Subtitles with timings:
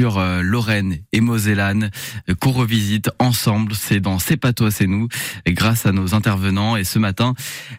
[0.00, 1.90] euh, lorraine et mosellane
[2.28, 3.74] euh, qu'on revisite ensemble.
[3.74, 5.08] C'est dans C'est pas toi, c'est nous,
[5.48, 6.76] grâce à nos intervenants.
[6.76, 7.34] Et ce matin,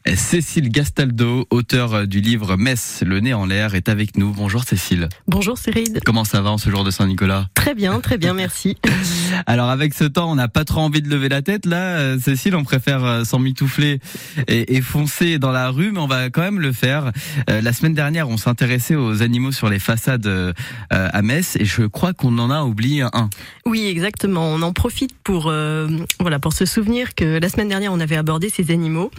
[0.07, 4.33] euh, Cécile Gastaldo, auteure du livre Metz, le nez en l'air, est avec nous.
[4.33, 5.07] Bonjour Cécile.
[5.27, 5.99] Bonjour Cyril.
[6.05, 7.47] Comment ça va en ce jour de Saint-Nicolas?
[7.53, 8.77] Très bien, très bien, merci.
[9.47, 11.65] Alors avec ce temps, on n'a pas trop envie de lever la tête.
[11.65, 13.99] Là, Cécile, on préfère s'en mitoufler
[14.47, 17.11] et, et foncer dans la rue, mais on va quand même le faire.
[17.47, 20.29] La semaine dernière, on s'intéressait aux animaux sur les façades
[20.89, 23.29] à Metz, et je crois qu'on en a oublié un.
[23.65, 24.47] Oui, exactement.
[24.47, 25.87] On en profite pour euh,
[26.19, 29.11] voilà pour se souvenir que la semaine dernière on avait abordé ces animaux.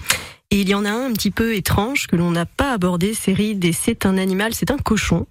[0.51, 3.15] Et il y en a un un petit peu étrange que l'on n'a pas abordé,
[3.15, 5.27] Cyril, et c'est un animal, c'est un cochon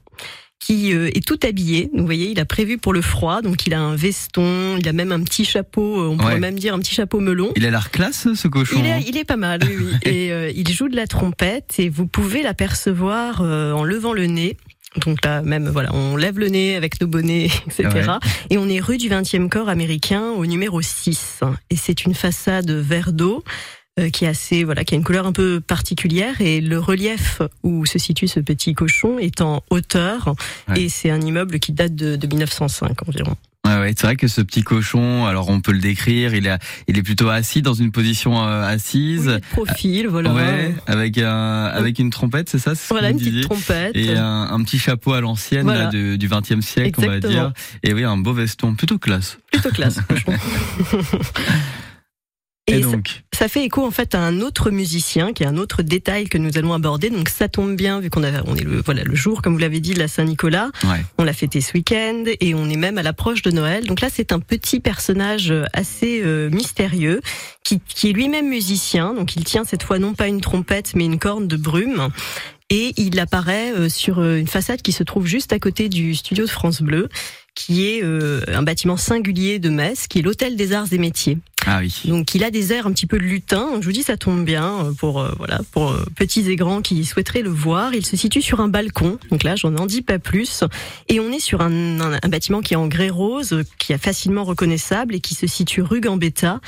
[0.60, 1.90] qui euh, est tout habillé.
[1.94, 4.94] Vous voyez, il a prévu pour le froid, donc il a un veston, il a
[4.94, 7.52] même un petit chapeau, euh, on pourrait même dire un petit chapeau melon.
[7.56, 8.78] Il a l'air classe, ce cochon.
[8.80, 9.94] Il est, il est pas mal, oui.
[10.10, 14.58] et il joue de la trompette et vous pouvez l'apercevoir en levant le nez.
[14.98, 18.14] Donc là, même, voilà, on lève le nez avec nos bonnets, etc.
[18.50, 21.42] Et on est rue du 20e corps américain au numéro 6.
[21.70, 23.44] Et c'est une façade vert d'eau
[24.00, 26.42] euh, qui est assez, voilà, qui a une couleur un peu particulière.
[26.42, 30.34] Et le relief où se situe ce petit cochon est en hauteur.
[30.76, 33.36] Et c'est un immeuble qui date de, de 1905 environ.
[33.66, 36.58] Ouais, ouais, c'est vrai que ce petit cochon, alors on peut le décrire, il est,
[36.88, 39.28] il est plutôt assis dans une position euh, assise.
[39.28, 40.34] Oui, profil, voilà.
[40.34, 43.96] Ouais, avec un, avec une trompette, c'est ça Voilà, une petite trompette.
[43.96, 45.88] Et un, un, petit chapeau à l'ancienne voilà.
[45.88, 47.54] du, du 20e siècle, on va dire.
[47.84, 49.38] Et oui, un beau veston, plutôt classe.
[49.52, 50.34] Plutôt classe, franchement.
[52.72, 55.82] Et, donc ça, fait écho en fait à un autre musicien, qui est un autre
[55.84, 57.10] détail que nous allons aborder.
[57.10, 59.80] Donc ça tombe bien vu qu'on on est le voilà le jour, comme vous l'avez
[59.80, 60.70] dit, de la Saint-Nicolas.
[60.84, 61.04] Ouais.
[61.18, 63.86] On l'a fêté ce week-end et on est même à l'approche de Noël.
[63.86, 67.22] Donc là, c'est un petit personnage assez euh, mystérieux
[67.64, 69.14] qui, qui est lui-même musicien.
[69.14, 72.10] Donc il tient cette fois non pas une trompette mais une corne de brume
[72.72, 76.16] et il apparaît euh, sur euh, une façade qui se trouve juste à côté du
[76.16, 77.10] studio de France Bleu,
[77.54, 81.38] qui est euh, un bâtiment singulier de Metz, qui est l'hôtel des arts et métiers.
[81.68, 82.02] Ah oui.
[82.06, 83.70] Donc il a des airs un petit peu de lutin.
[83.80, 87.52] Je vous dis, ça tombe bien pour voilà pour petits et grands qui souhaiteraient le
[87.52, 87.94] voir.
[87.94, 89.20] Il se situe sur un balcon.
[89.30, 90.64] Donc là, j'en en dis pas plus.
[91.08, 93.98] Et on est sur un, un, un bâtiment qui est en grès rose, qui est
[93.98, 96.60] facilement reconnaissable et qui se situe rue Gambetta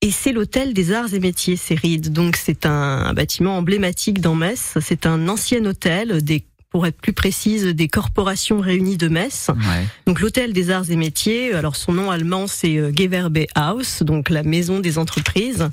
[0.00, 2.12] et c'est l'hôtel des arts et métiers, Céride.
[2.12, 4.78] Donc c'est un, bâtiment emblématique dans Metz.
[4.80, 9.48] C'est un ancien hôtel des pour être plus précise, des corporations réunies de Metz.
[9.48, 9.86] Ouais.
[10.06, 14.30] Donc l'hôtel des arts et métiers, alors son nom allemand c'est euh, Gewerbe Haus, donc
[14.30, 15.70] la maison des entreprises.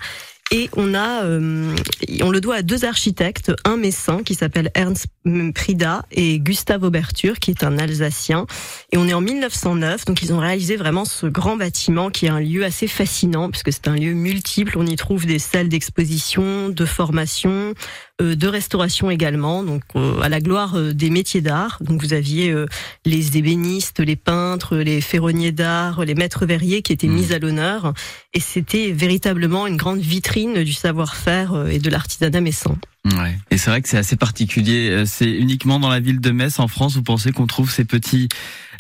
[0.52, 1.76] Et on a, euh,
[2.22, 5.08] on le doit à deux architectes, un messin qui s'appelle Ernst
[5.56, 8.46] Prida et Gustave Auberture qui est un Alsacien.
[8.92, 12.30] Et on est en 1909, donc ils ont réalisé vraiment ce grand bâtiment qui est
[12.30, 14.78] un lieu assez fascinant puisque c'est un lieu multiple.
[14.78, 17.74] On y trouve des salles d'exposition, de formation,
[18.22, 21.80] euh, de restauration également, donc euh, à la gloire euh, des métiers d'art.
[21.82, 22.68] Donc vous aviez euh,
[23.04, 27.14] les ébénistes, les peintres, les ferronniers d'art, les maîtres verriers qui étaient mmh.
[27.14, 27.94] mis à l'honneur.
[28.34, 32.76] Et c'était véritablement une grande vitrine du savoir-faire et de l'artisanat messin.
[33.06, 33.38] Ouais.
[33.52, 35.04] Et c'est vrai que c'est assez particulier.
[35.06, 38.28] C'est uniquement dans la ville de Metz, en France, vous pensez qu'on trouve ces petits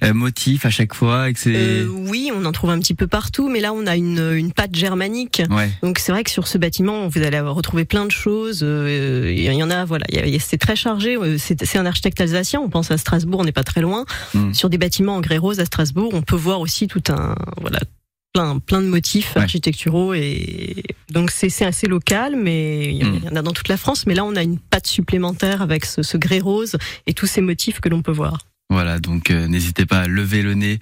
[0.03, 1.55] euh, motifs à chaque fois et que c'est...
[1.55, 4.51] Euh, oui, on en trouve un petit peu partout, mais là on a une, une
[4.51, 5.41] patte germanique.
[5.49, 5.69] Ouais.
[5.83, 8.59] Donc c'est vrai que sur ce bâtiment, vous allez retrouver plein de choses.
[8.63, 10.05] Euh, il y en a, voilà,
[10.39, 11.17] c'est très chargé.
[11.37, 12.59] C'est un architecte alsacien.
[12.59, 14.05] On pense à Strasbourg, on n'est pas très loin.
[14.33, 14.53] Mm.
[14.53, 17.79] Sur des bâtiments en grès rose à Strasbourg, on peut voir aussi tout un, voilà,
[18.35, 19.43] plein, plein de motifs Ouais.
[19.43, 23.19] architecturaux et donc c'est assez local, mais il y, en- Mm.
[23.23, 24.05] il y en a dans toute la France.
[24.07, 26.75] Mais là, on a une patte supplémentaire avec ce, ce grès rose
[27.07, 28.39] et tous ces motifs que l'on peut voir.
[28.71, 30.79] Voilà, donc euh, n'hésitez pas à lever le nez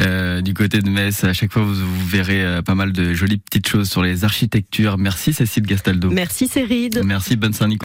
[0.00, 1.22] euh, du côté de Metz.
[1.22, 4.24] À chaque fois, vous, vous verrez euh, pas mal de jolies petites choses sur les
[4.24, 4.96] architectures.
[4.96, 6.10] Merci Cécile Gastaldo.
[6.10, 7.02] Merci Céride.
[7.04, 7.74] Merci, bonne Saint-Nicolas.